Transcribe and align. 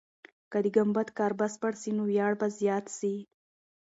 که 0.51 0.57
د 0.63 0.67
ګمبد 0.75 1.07
کار 1.17 1.31
بشپړ 1.39 1.73
سي، 1.81 1.91
نو 1.97 2.03
ویاړ 2.11 2.31
به 2.39 2.47
زیات 2.59 2.85
سي. 2.97 3.15